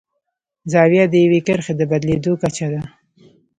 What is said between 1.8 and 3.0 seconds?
بدلیدو کچه ده.